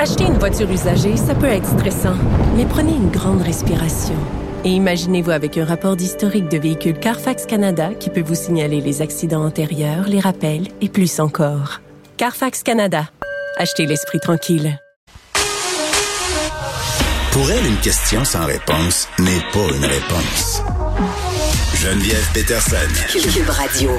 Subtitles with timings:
[0.00, 2.14] Acheter une voiture usagée, ça peut être stressant,
[2.56, 4.14] mais prenez une grande respiration.
[4.64, 9.02] Et imaginez-vous avec un rapport d'historique de véhicule Carfax Canada qui peut vous signaler les
[9.02, 11.80] accidents antérieurs, les rappels et plus encore.
[12.16, 13.08] Carfax Canada.
[13.56, 14.78] Achetez l'esprit tranquille.
[17.32, 20.62] Pour elle, une question sans réponse n'est pas une réponse.
[21.74, 22.76] Geneviève Peterson.
[23.10, 23.90] Cube Radio.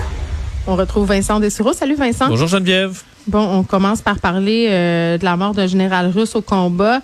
[0.65, 1.73] On retrouve Vincent Dessureau.
[1.73, 2.29] Salut Vincent.
[2.29, 3.01] Bonjour Geneviève.
[3.27, 7.01] Bon, on commence par parler euh, de la mort d'un général russe au combat.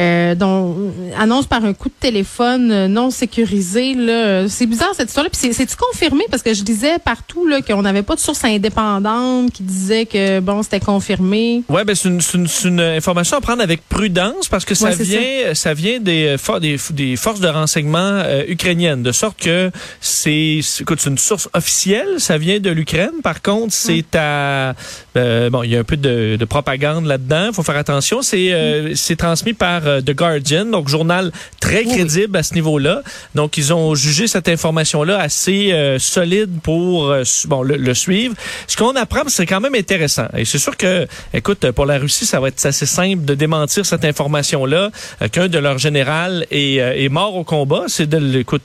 [0.00, 4.48] Euh, dont annonce par un coup de téléphone euh, non sécurisé là.
[4.48, 6.24] C'est bizarre cette histoire là puis c'est tu confirmé?
[6.30, 10.40] Parce que je disais partout là qu'on n'avait pas de source indépendante qui disait que
[10.40, 11.62] bon c'était confirmé.
[11.68, 15.74] Ouais, ben c'est une, information à prendre avec prudence parce que ça Ouais, vient ça.
[15.74, 19.02] vient des, euh, des des forces de renseignement euh, ukrainiennes.
[19.02, 19.70] De sorte que
[20.00, 20.60] c'est
[21.06, 23.20] une source officielle, ça vient de l'Ukraine.
[23.22, 24.74] Par contre, c'est à
[25.16, 28.52] euh, bon, il y a un peu de, de propagande là-dedans, faut faire attention, c'est
[28.52, 33.02] euh, c'est transmis par The Guardian, donc journal très crédible à ce niveau-là.
[33.34, 38.34] Donc ils ont jugé cette information-là assez euh, solide pour euh, bon le, le suivre.
[38.66, 40.28] Ce qu'on apprend, c'est quand même intéressant.
[40.36, 43.84] Et c'est sûr que, écoute, pour la Russie, ça va être assez simple de démentir
[43.84, 44.90] cette information-là
[45.22, 47.84] euh, qu'un de leurs généraux est, euh, est mort au combat.
[47.88, 48.18] C'est de,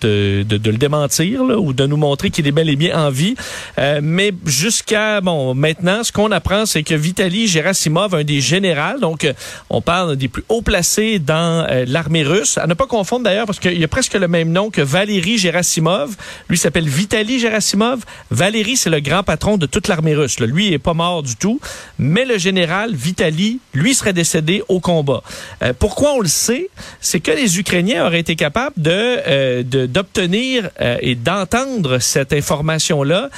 [0.03, 2.97] euh, de, de le démentir là, ou de nous montrer qu'il est bel et bien
[2.97, 3.35] en vie.
[3.79, 8.99] Euh, mais jusqu'à bon maintenant, ce qu'on apprend, c'est que Vitaly Gerasimov, un des généraux,
[8.99, 9.33] donc euh,
[9.69, 12.57] on parle des plus hauts placés dans euh, l'armée russe.
[12.57, 15.37] À ne pas confondre d'ailleurs, parce qu'il y a presque le même nom que Valéry
[15.37, 16.15] Gerasimov.
[16.49, 18.03] Lui s'appelle Vitaly Gerasimov.
[18.31, 20.39] Valéry, c'est le grand patron de toute l'armée russe.
[20.39, 21.59] Lui, il est pas mort du tout.
[21.99, 25.21] Mais le général Vitaly, lui, serait décédé au combat.
[25.63, 26.69] Euh, pourquoi on le sait?
[27.01, 32.33] C'est que les Ukrainiens auraient été capables de euh, de- d'obtenir euh, et d'entendre cette
[32.33, 33.29] information-là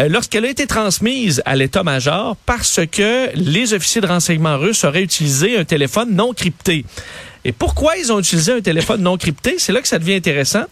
[0.00, 5.02] euh, lorsqu'elle a été transmise à l'état-major parce que les officiers de renseignement russes auraient
[5.02, 6.84] utilisé un téléphone non crypté.
[7.44, 9.56] Et pourquoi ils ont utilisé un téléphone non crypté?
[9.58, 10.64] C'est là que ça devient intéressant.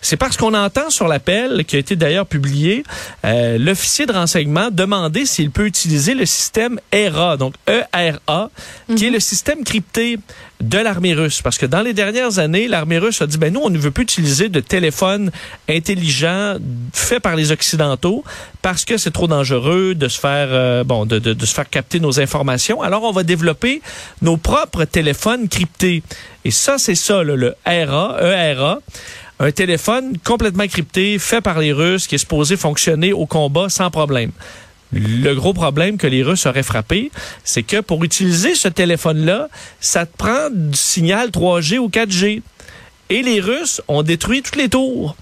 [0.00, 2.84] C'est parce qu'on entend sur l'appel, qui a été d'ailleurs publié,
[3.24, 8.50] euh, l'officier de renseignement demander s'il peut utiliser le système ERA, donc E-R-A,
[8.96, 10.18] qui est le système crypté
[10.60, 11.42] de l'armée russe.
[11.42, 13.90] Parce que dans les dernières années, l'armée russe a dit, ben nous, on ne veut
[13.90, 15.30] plus utiliser de téléphone
[15.68, 16.56] intelligent
[16.92, 18.24] fait par les Occidentaux
[18.62, 21.68] parce que c'est trop dangereux de se faire, euh, bon, de, de, de se faire
[21.68, 22.82] capter nos informations.
[22.82, 23.82] Alors, on va développer
[24.22, 26.02] nos propres téléphones cryptés.
[26.44, 28.80] Et ça, c'est ça, là, le ERA, E-R-A
[29.40, 33.90] un téléphone complètement crypté, fait par les Russes, qui est supposé fonctionner au combat sans
[33.90, 34.32] problème.
[34.92, 37.10] Le gros problème que les Russes auraient frappé,
[37.44, 39.48] c'est que pour utiliser ce téléphone-là,
[39.80, 42.42] ça te prend du signal 3G ou 4G.
[43.10, 45.16] Et les Russes ont détruit toutes les tours.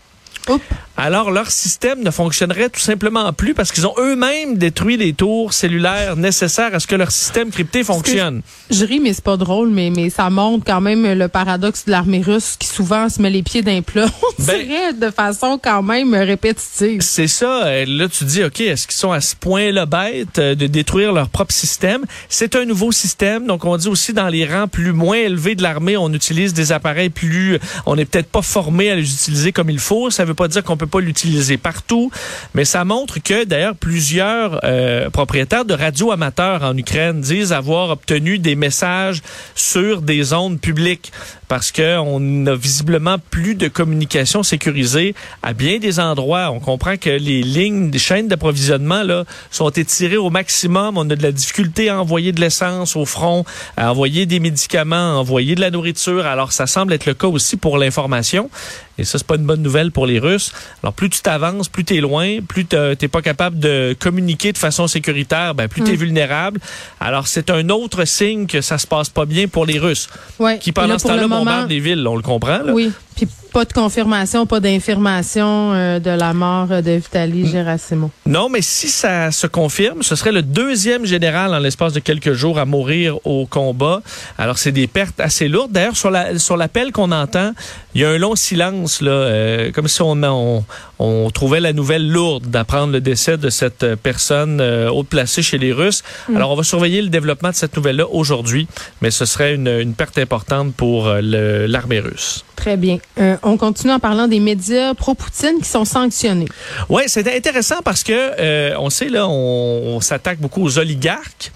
[0.48, 0.62] Oups.
[0.98, 5.52] Alors, leur système ne fonctionnerait tout simplement plus parce qu'ils ont eux-mêmes détruit les tours
[5.52, 8.40] cellulaires nécessaires à ce que leur système crypté fonctionne.
[8.70, 11.90] je ris mais c'est pas drôle mais mais ça montre quand même le paradoxe de
[11.90, 14.06] l'armée russe qui souvent se met les pieds d'un plat
[14.38, 17.66] on Ben- dirait de façon quand même répétitive C'est ça.
[17.66, 21.12] euh, Là, tu dis, OK, est-ce qu'ils sont à ce point-là bêtes euh, de détruire
[21.12, 22.04] leur propre système?
[22.28, 23.46] C'est un nouveau système.
[23.46, 26.72] Donc, on dit aussi dans les rangs plus moins élevés de l'armée, on utilise des
[26.72, 27.58] appareils plus...
[27.86, 30.10] On n'est peut-être pas formé à les utiliser comme il faut.
[30.10, 32.10] Ça veut pas dire qu'on peut pas l'utiliser partout.
[32.54, 37.90] Mais ça montre que, d'ailleurs, plusieurs euh, propriétaires de radios amateurs en Ukraine disent avoir
[37.90, 39.22] obtenu des messages
[39.54, 41.12] sur des ondes publiques
[41.48, 46.50] parce que on a visiblement plus de communication sécurisée à bien des endroits.
[46.50, 50.98] On comprend que les lignes, des chaînes d'approvisionnement là sont étirées au maximum.
[50.98, 53.44] On a de la difficulté à envoyer de l'essence au front,
[53.76, 56.26] à envoyer des médicaments, à envoyer de la nourriture.
[56.26, 58.50] Alors ça semble être le cas aussi pour l'information.
[58.98, 60.52] Et ça, c'est pas une bonne nouvelle pour les Russes.
[60.82, 64.86] Alors, plus tu t'avances, plus t'es loin, plus t'es pas capable de communiquer de façon
[64.86, 66.60] sécuritaire, ben, plus t'es vulnérable.
[67.00, 70.08] Alors, c'est un autre signe que ça se passe pas bien pour les Russes
[70.38, 72.58] ouais qui pendant là, ce temps-là moment- bombardent les villes, on le comprend.
[72.58, 72.72] Là.
[72.72, 72.90] Oui.
[73.16, 73.26] Puis
[73.56, 78.10] Pas de confirmation, pas d'information euh, de la mort de Vitali Gerasimov.
[78.26, 82.34] Non, mais si ça se confirme, ce serait le deuxième général en l'espace de quelques
[82.34, 84.02] jours à mourir au combat.
[84.36, 85.72] Alors, c'est des pertes assez lourdes.
[85.72, 87.52] D'ailleurs, sur la sur l'appel qu'on entend,
[87.94, 90.62] il y a un long silence, là, euh, comme si on, on,
[90.98, 95.56] on, trouvait la nouvelle lourde d'apprendre le décès de cette personne euh, haute placée chez
[95.56, 96.02] les Russes.
[96.28, 96.36] Mm.
[96.36, 98.68] Alors, on va surveiller le développement de cette nouvelle-là aujourd'hui,
[99.00, 102.44] mais ce serait une, une perte importante pour l'armée russe.
[102.56, 102.98] Très bien.
[103.20, 106.48] Euh, on continue en parlant des médias pro-Poutine qui sont sanctionnés.
[106.88, 111.52] Oui, c'est intéressant parce que euh, on sait là, on, s'attaque beaucoup aux oligarques,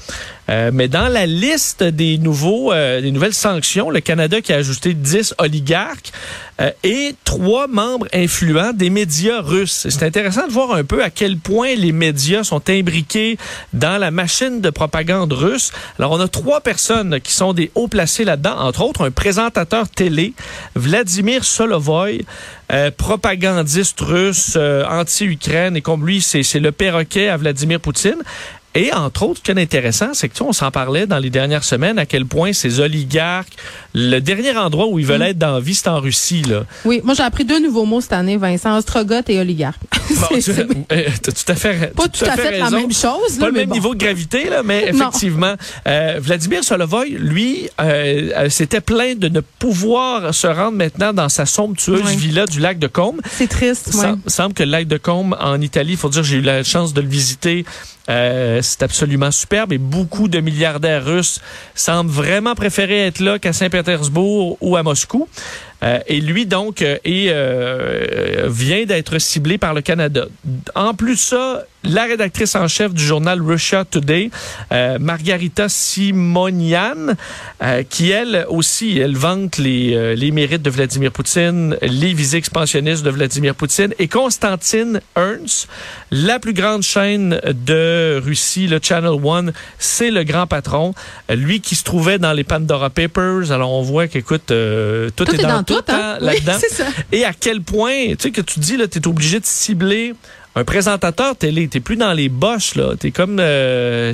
[0.51, 4.95] euh, mais dans la liste des nouveaux, des nouvelles sanctions, le Canada qui a ajouté
[4.95, 6.13] 10 oligarques
[6.85, 9.87] et trois membres influents des médias russes.
[9.89, 13.39] C'est intéressant de voir un peu à quel point les médias sont imbriqués
[13.73, 15.73] dans la machine de propagande russe.
[15.99, 19.89] Alors, on a trois personnes qui sont des hauts placés là-dedans, entre autres un présentateur
[19.89, 20.35] télé,
[20.75, 22.25] Vladimir Solovoy,
[22.73, 28.19] euh, propagandiste russe euh, anti-Ukraine, et comme lui, c'est le perroquet à Vladimir Poutine.
[28.75, 31.31] Et entre autres, ce qui est intéressant, c'est que tu on s'en parlait dans les
[31.31, 33.53] dernières semaines à quel point ces oligarques,
[33.95, 35.23] le dernier endroit où ils veulent mm.
[35.23, 36.43] être dans la vie, c'est en Russie.
[36.43, 36.65] Là.
[36.85, 39.81] Oui, moi j'ai appris deux nouveaux mots cette année, Vincent, ostrogoth et oligarque.
[40.11, 40.51] Bon, tu,
[40.93, 43.39] euh, tout à fait Pas tout, à fait, la même chose.
[43.39, 45.55] Pas le même niveau de gravité, là, mais effectivement.
[45.87, 51.29] Euh, Vladimir Solovoy, lui, euh, euh, s'était plaint de ne pouvoir se rendre maintenant dans
[51.29, 53.21] sa somptueuse villa du lac de Combe.
[53.31, 54.07] C'est triste, oui.
[54.27, 56.93] Semble que le lac de Combe en Italie, il faut dire, j'ai eu la chance
[56.93, 57.65] de le visiter
[58.11, 61.41] euh, c'est absolument superbe et beaucoup de milliardaires russes
[61.75, 65.29] semblent vraiment préférer être là qu'à Saint-Pétersbourg ou à Moscou.
[65.83, 70.27] Euh, et lui, donc, euh, euh, vient d'être ciblé par le Canada.
[70.75, 74.31] En plus ça, la rédactrice en chef du journal Russia Today,
[74.71, 77.15] Margarita Simonian,
[77.89, 83.09] qui elle aussi, elle vante les, les mérites de Vladimir Poutine, les visées expansionnistes de
[83.09, 85.69] Vladimir Poutine, et Constantine Ernst,
[86.11, 90.93] la plus grande chaîne de Russie, le Channel One, c'est le grand patron,
[91.31, 93.53] lui qui se trouvait dans les Pandora Papers.
[93.53, 96.19] Alors on voit qu'écoute, tout, est, dans, tout, hein?
[96.21, 96.59] là-dedans.
[97.13, 100.15] Et à quel point, tu sais, que tu dis, là, tu es obligé de cibler
[100.57, 104.13] un présentateur télé, t'es plus dans les boches là, t'es comme euh,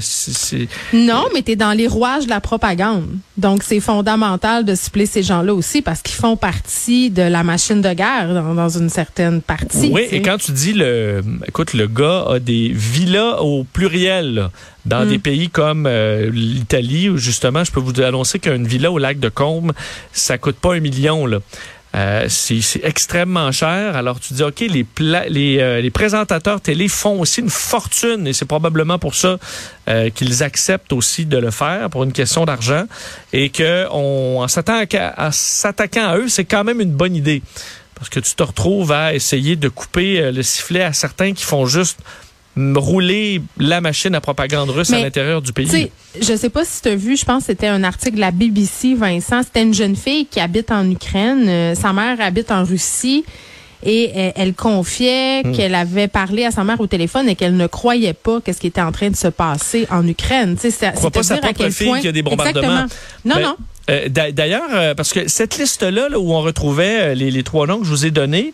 [0.93, 3.06] non, mais t'es dans les rouages de la propagande.
[3.38, 7.81] Donc c'est fondamental de cibler ces gens-là aussi parce qu'ils font partie de la machine
[7.81, 9.91] de guerre dans, une certaine partie.
[9.93, 14.50] Oui, et quand tu dis le, écoute, le gars a des villas au pluriel
[14.85, 15.09] dans mm.
[15.09, 19.19] des pays comme euh, l'Italie où justement, je peux vous annoncer qu'une villa au lac
[19.19, 19.73] de Combe,
[20.12, 21.39] ça coûte pas un million là.
[21.96, 23.96] Euh, c'est extrêmement cher.
[23.96, 24.87] Alors tu dis, OK, les,
[25.28, 29.38] les, euh, les, présentateurs télé font aussi une fortune et c'est probablement pour ça
[29.88, 32.84] euh, qu'ils acceptent aussi de le faire pour une question d'argent
[33.32, 37.43] et que on, s'attaquant à eux, c'est quand même une bonne idée.
[37.94, 41.64] Parce que tu te retrouves à essayer de couper le sifflet à certains qui font
[41.64, 41.98] juste
[42.56, 45.91] rouler la machine à propagande russe à l'intérieur du pays.
[46.20, 48.31] Je sais pas si tu as vu, je pense que c'était un article de la
[48.31, 49.43] BBC, Vincent.
[49.43, 51.49] C'était une jeune fille qui habite en Ukraine.
[51.49, 53.25] Euh, sa mère habite en Russie.
[53.82, 55.53] Et euh, elle, confiait hmm.
[55.53, 58.69] qu'elle avait parlé à sa mère au téléphone et qu'elle ne croyait pas qu'est-ce qui
[58.69, 60.56] était en train de se passer en Ukraine.
[60.56, 62.87] Tu sais, c'est pas sa propre fille qu'il y a des bombardements.
[63.25, 63.56] Non, ben, non.
[63.88, 67.85] Euh, d'ailleurs, euh, parce que cette liste-là, où on retrouvait euh, les, trois noms que
[67.85, 68.53] je vous ai donnés,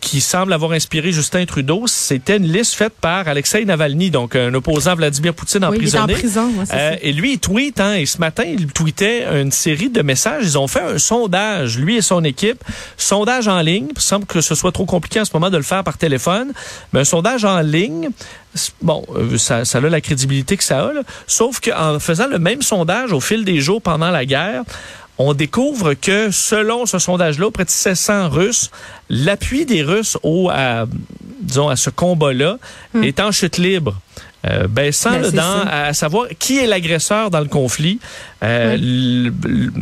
[0.00, 4.52] qui semblent avoir inspiré Justin Trudeau, c'était une liste faite par Alexei Navalny, donc un
[4.54, 6.04] opposant à Vladimir Poutine emprisonné.
[6.08, 6.52] Il est en prison,
[7.02, 10.42] Et lui, il tweet, hein, et ce matin, il tweetait une série de messages.
[10.44, 12.62] Ils ont fait un sondage, lui et son équipe,
[12.96, 13.88] sondage en ligne.
[13.94, 16.52] Il semble que ce soit trop compliqué en ce moment de le faire par téléphone,
[16.92, 18.10] mais un sondage en ligne
[18.82, 19.04] bon,
[19.36, 20.92] ça, ça a la crédibilité que ça a,
[21.26, 24.62] sauf qu'en faisant le même sondage au fil des jours pendant la guerre,
[25.18, 28.70] on découvre que selon ce sondage-là, auprès de 700 Russes,
[29.10, 30.86] l'appui des Russes au, à,
[31.40, 32.58] disons, à ce combat-là
[32.94, 33.02] hmm.
[33.02, 34.00] est en chute libre.
[34.46, 37.98] Euh, baissant ben, dans, à savoir qui est l'agresseur dans le conflit.
[38.44, 38.78] Euh,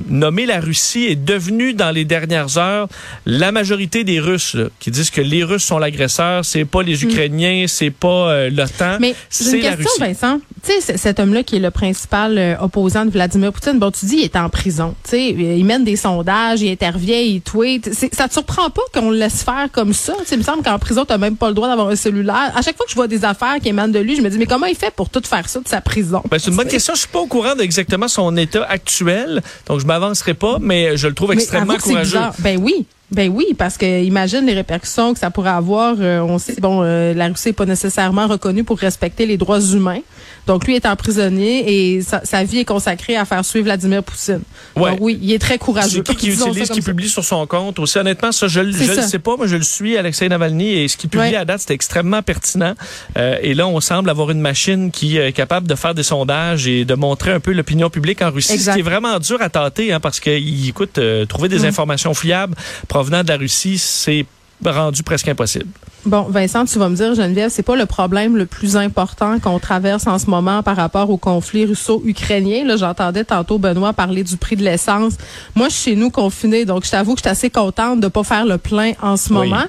[0.09, 2.89] nommer la Russie est devenu dans les dernières heures
[3.27, 7.09] la majorité des Russes qui disent que les Russes sont l'agresseur, c'est pas les mm.
[7.11, 8.97] Ukrainiens, c'est pas euh, l'OTAN,
[9.29, 10.01] c'est la Russie.
[10.01, 13.91] Vincent, tu sais cet homme-là qui est le principal euh, opposant de Vladimir Poutine, bon
[13.91, 17.41] tu dis il est en prison, tu sais, il mène des sondages, il intervient, il
[17.41, 20.15] tweet, ça te surprend pas qu'on le laisse faire comme ça?
[20.27, 22.53] Tu il me semble qu'en prison tu n'as même pas le droit d'avoir un cellulaire.
[22.55, 24.39] À chaque fois que je vois des affaires qui émanent de lui, je me dis
[24.39, 26.23] mais comment il fait pour tout faire ça de sa prison?
[26.31, 29.81] Ben, c'est une bonne question, je suis pas au courant d'exactement son état actuel, donc
[29.81, 32.19] je m'avancerai pas, mais je le trouve extrêmement courageux.
[32.41, 32.87] Ben oui.
[33.13, 35.95] Ben oui, parce que imagine les répercussions que ça pourrait avoir.
[36.01, 39.61] Euh, on sait, bon, euh, la Russie n'est pas nécessairement reconnue pour respecter les droits
[39.61, 40.01] humains.
[40.49, 44.41] Donc lui est emprisonné et sa, sa vie est consacrée à faire suivre Vladimir Poutine.
[44.77, 44.91] Ouais.
[44.91, 46.03] Donc oui, il est très courageux.
[46.07, 46.91] C'est qui qui utilise, comme qui ça.
[46.91, 47.79] publie sur son compte.
[47.79, 49.37] Aussi, honnêtement, ça, je, je C'est le sais pas.
[49.37, 51.37] Moi, je le suis, Alexei Navalny, et ce qu'il publie Ouais.
[51.37, 52.75] à date, c'est extrêmement pertinent.
[53.19, 56.67] Euh, et là, on semble avoir une machine qui est capable de faire des sondages
[56.69, 58.73] et de montrer un peu l'opinion publique en Russie, Exact.
[58.73, 60.99] ce qui est vraiment dur à tâter, hein, parce que, il- écoute,
[61.29, 61.65] trouver des Mm.
[61.67, 62.55] informations fiables
[62.97, 64.25] provenant de la Russie, c'est
[64.65, 65.67] rendu presque impossible.
[66.07, 69.59] Bon, Vincent, tu vas me dire, Geneviève, c'est pas le problème le plus important qu'on
[69.59, 72.65] traverse en ce moment par rapport au conflit russo-ukrainien?
[72.65, 75.13] Là, j'entendais tantôt Benoît parler du prix de l'essence.
[75.55, 78.09] Moi, je suis chez nous confinée, donc je t'avoue que je suis assez contente de
[78.09, 79.35] pas faire le plein en ce Oui.
[79.51, 79.65] moment.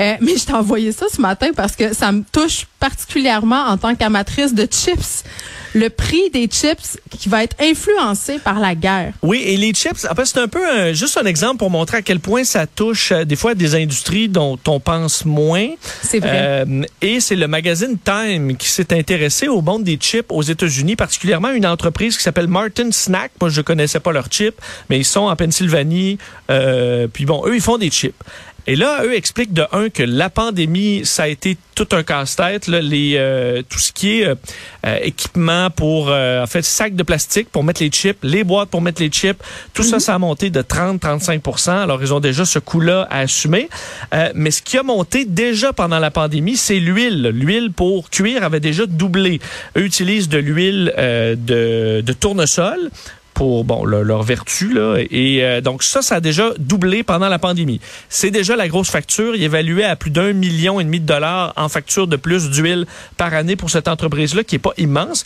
[0.00, 3.78] Euh, mais je t'ai envoyé ça ce matin parce que ça me touche particulièrement en
[3.78, 5.24] tant qu'amatrice de chips.
[5.74, 9.12] Le prix des chips qui va être influencé par la guerre.
[9.22, 12.02] Oui, et les chips, fait, c'est un peu un- juste un exemple pour montrer à
[12.02, 15.68] quel point ça touche euh, des fois des industries dont on pense moins.
[16.02, 16.30] C'est vrai.
[16.66, 20.96] Euh, et c'est le magazine Time qui s'est intéressé au monde des chips aux États-Unis,
[20.96, 23.32] particulièrement une entreprise qui s'appelle Martin Snack.
[23.40, 24.56] Moi, je connaissais pas leurs chips,
[24.88, 26.18] mais ils sont en Pennsylvanie.
[26.50, 28.14] Euh, puis bon, eux, ils font des chips.
[28.66, 32.66] Et là, eux expliquent de un que la pandémie, ça a été tout un casse-tête.
[32.66, 34.34] là, Les euh, tout ce qui est euh,
[34.86, 38.68] euh, équipement pour, euh, en fait, sacs de plastique pour mettre les chips, les boîtes
[38.68, 39.40] pour mettre les chips,
[39.72, 43.68] tout ça, ça a monté de 30-35% Alors, ils ont déjà ce coût-là à assumer.
[44.14, 47.30] Euh, mais ce qui a monté déjà pendant la pandémie, c'est l'huile.
[47.32, 49.40] L'huile pour cuire avait déjà doublé.
[49.76, 52.90] Eux utilisent de l'huile euh, de, de tournesol
[53.40, 57.30] pour bon le- leur vertu là et euh, donc ça ça a déjà doublé pendant
[57.30, 57.80] la pandémie.
[58.10, 61.54] C'est déjà la grosse facture, il évaluait à plus d'un million et demi de dollars
[61.56, 62.84] en facture de plus d'huile
[63.16, 65.24] par année pour cette entreprise là qui est pas immense.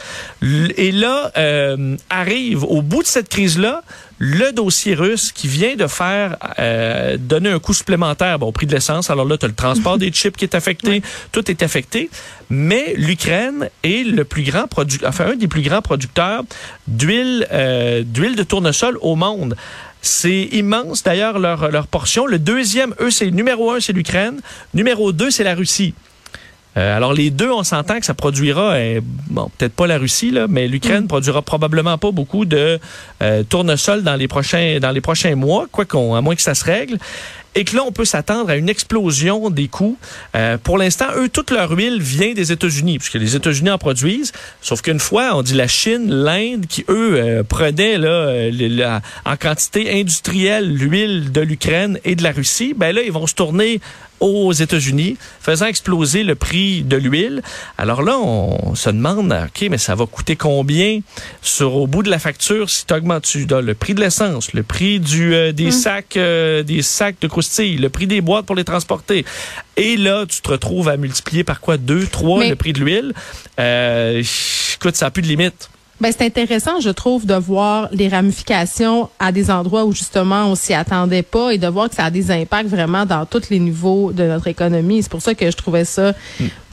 [0.77, 3.83] Et là euh, arrive au bout de cette crise là
[4.19, 8.67] le dossier russe qui vient de faire euh, donner un coût supplémentaire bon, au prix
[8.67, 9.11] de l'essence.
[9.11, 11.03] Alors là, tu as le transport des chips qui est affecté,
[11.33, 12.11] tout est affecté.
[12.51, 16.45] Mais l'Ukraine est le plus grand producteur, enfin un des plus grands producteurs
[16.87, 19.57] d'huile euh, d'huile de tournesol au monde.
[20.03, 22.27] C'est immense d'ailleurs leur, leur portion.
[22.27, 24.41] Le deuxième, eux, c'est numéro un, c'est l'Ukraine.
[24.75, 25.95] Numéro deux, c'est la Russie.
[26.77, 30.31] Euh, alors les deux, on s'entend que ça produira, euh, bon, peut-être pas la Russie
[30.33, 32.81] là, mais l'Ukraine produira probablement pas beaucoup de
[33.23, 36.55] euh, tournesol dans les prochains dans les prochains mois, quoi qu'on, à moins que ça
[36.55, 36.99] se règle.
[37.57, 39.97] Et que là, on peut s'attendre à une explosion des coûts.
[40.35, 44.33] Euh, pour l'instant, eux, toute leur huile vient des États-Unis, puisque les États-Unis en produisent.
[44.61, 50.01] Sauf qu'une fois, on dit la Chine, l'Inde, qui eux prenaient là, la- en quantité
[50.01, 53.81] industrielle l'huile de l'Ukraine et de la Russie, ben là, ils vont se tourner
[54.25, 57.43] aux États-Unis, faisant exploser le prix de l'huile.
[57.79, 61.01] Alors là, on se demande, OK, mais ça va coûter combien
[61.43, 64.53] sur au bout de la facture si tu augmentes tu donnes le prix de l'essence,
[64.53, 68.47] le prix du euh, des sacs euh, des sacs de croustilles, le prix des boîtes
[68.47, 69.25] pour les transporter.
[69.77, 71.77] Et là, tu te retrouves à multiplier par quoi?
[71.77, 73.13] Deux, trois Mais- le prix de l'huile.
[73.59, 74.23] Euh,
[74.75, 75.69] écoute, ça n'a plus de limite.
[76.05, 80.55] Ben, c'est intéressant, je trouve, de voir les ramifications à des endroits où justement on
[80.55, 83.59] s'y attendait pas et de voir que ça a des impacts vraiment dans tous les
[83.59, 85.03] niveaux de notre économie.
[85.03, 86.13] C'est pour ça que je trouvais ça,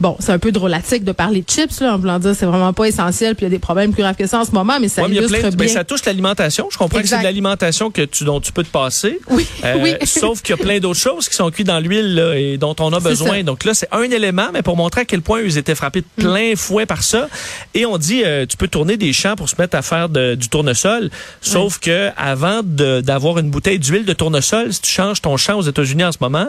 [0.02, 2.74] bon, c'est un peu drôlatique de parler de chips, là, en voulant dire c'est vraiment
[2.74, 4.80] pas essentiel, puis il y a des problèmes plus graves que ça en ce moment,
[4.82, 6.68] mais ça Ouais, illustre de- ben, ça touche l'alimentation.
[6.70, 9.18] Je comprends que c'est de l'alimentation que tu, dont tu peux te passer.
[9.30, 9.94] Oui, Euh, oui.
[10.06, 12.92] Sauf qu'il y a plein d'autres choses qui sont cuites dans l'huile et dont on
[12.92, 13.38] a besoin.
[13.38, 13.44] ça.
[13.44, 16.22] Donc là, c'est un élément, mais pour montrer à quel point ils étaient frappés de
[16.22, 17.30] plein fouet par ça.
[17.74, 20.36] Et on dit, euh, tu peux tourner des champs pour se mettre à faire de-
[20.36, 21.10] du tournesol.
[21.42, 25.62] Sauf que avant d'avoir une bouteille d'huile de tournesol, si tu changes ton champ aux
[25.64, 26.48] États-Unis en ce moment,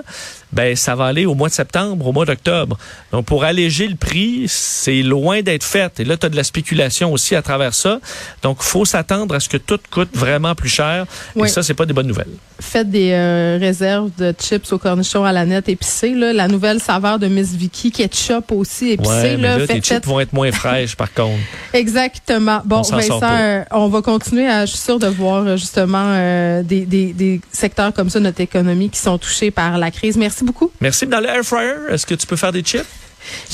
[0.53, 2.77] ben ça va aller au mois de septembre, au mois d'octobre.
[3.13, 5.99] Donc pour alléger le prix, c'est loin d'être fait.
[6.01, 8.01] Et là, tu as de la spéculation aussi à travers ça.
[8.43, 11.07] Donc faut s'attendre à ce que tout coûte vraiment plus cher.
[11.37, 11.47] Oui.
[11.49, 12.35] Et ça, c'est pas des bonnes nouvelles.
[12.61, 16.33] Faites des euh, réserves de chips au cornichon à la nette épicé, là.
[16.33, 19.59] La nouvelle saveur de Miss Vicky, ketchup aussi épicé, Ouais, mais là.
[19.59, 21.41] là, tes chips vont être moins fraîches, par contre.
[21.73, 22.52] Exactement.
[22.65, 26.05] Bon, On Vincent, euh, on va continuer à, je suis sûre de voir euh, justement
[26.07, 29.91] euh, des, des, des secteurs comme ça de notre économie qui sont touchés par la
[29.91, 30.17] crise.
[30.17, 30.71] Merci beaucoup.
[30.81, 31.07] Merci.
[31.07, 32.85] Dans le air fryer, est-ce que tu peux faire des chips?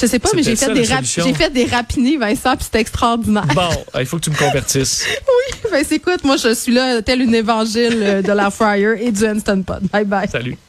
[0.01, 2.81] Je sais pas, mais j'ai fait ça, des j'ai fait des rapinis, Vincent, puis c'était
[2.81, 3.45] extraordinaire.
[3.55, 5.05] Bon, il faut que tu me convertisses.
[5.71, 9.61] ben, écoute, moi je suis là tel une évangile de la fryer et du Instant
[9.61, 9.81] Pot.
[9.93, 10.27] Bye bye.
[10.27, 10.57] Salut.